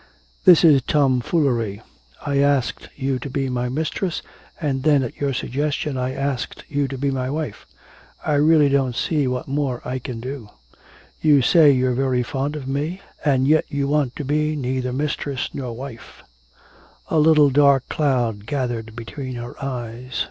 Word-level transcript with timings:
'This 0.45 0.63
is 0.63 0.81
tomfoolery. 0.81 1.79
I 2.25 2.39
asked 2.39 2.89
you 2.95 3.19
to 3.19 3.29
be 3.29 3.49
my 3.51 3.69
mistress, 3.69 4.23
and 4.59 4.81
then, 4.81 5.03
at 5.03 5.17
your 5.17 5.31
suggestion, 5.31 5.95
I 5.95 6.15
asked 6.15 6.63
you 6.67 6.87
to 6.87 6.97
be 6.97 7.11
my 7.11 7.29
wife; 7.29 7.67
I 8.25 8.33
really 8.33 8.67
don't 8.67 8.95
see 8.95 9.27
what 9.27 9.47
more 9.47 9.79
I 9.85 9.99
can 9.99 10.19
do. 10.19 10.49
You 11.21 11.43
say 11.43 11.69
you're 11.69 11.93
very 11.93 12.23
fond 12.23 12.55
of 12.55 12.67
me, 12.67 12.99
and 13.23 13.47
yet 13.47 13.65
you 13.69 13.87
want 13.87 14.15
to 14.15 14.25
be 14.25 14.55
neither 14.55 14.91
mistress 14.91 15.51
nor 15.53 15.75
wife.' 15.75 16.23
A 17.09 17.19
little 17.19 17.51
dark 17.51 17.87
cloud 17.87 18.47
gathered 18.47 18.95
between 18.95 19.35
her 19.35 19.53
eyes. 19.63 20.19